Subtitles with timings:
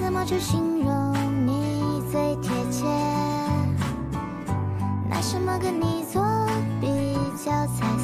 [0.00, 2.86] 怎么去形容你最贴切？
[5.06, 6.24] 拿什么跟你做
[6.80, 7.14] 比
[7.44, 7.99] 较才？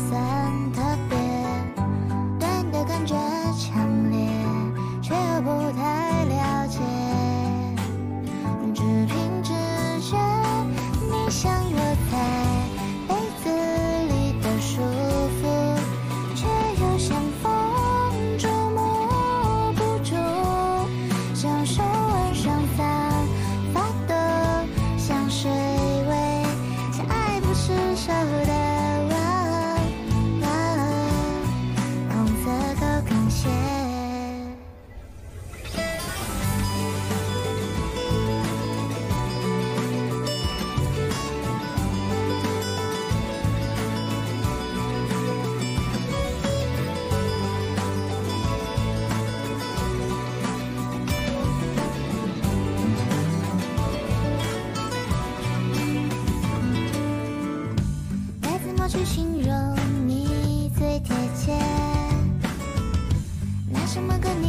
[58.89, 61.53] 去形容你最贴切？
[63.69, 64.46] 拿什么跟你？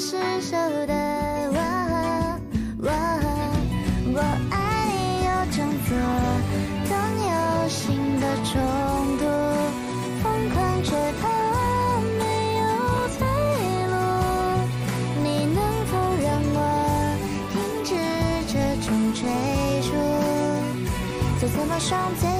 [0.00, 0.56] 失守
[0.86, 0.94] 的
[1.52, 1.60] 我，
[2.78, 2.88] 我，
[4.14, 4.18] 我，
[4.50, 4.56] 爱
[5.26, 5.88] 有挣脱，
[6.88, 6.90] 痛
[7.28, 7.78] 有新
[8.18, 8.48] 的冲
[9.18, 9.22] 突，
[10.22, 10.88] 疯狂却
[11.20, 11.28] 怕
[12.18, 12.24] 没
[12.56, 12.60] 有
[13.18, 13.20] 退
[13.90, 13.92] 路。
[15.22, 15.92] 你能否
[16.24, 16.58] 让我
[17.52, 17.92] 停止
[18.48, 19.20] 这种追
[19.82, 19.88] 逐？
[21.38, 22.39] 就这么双。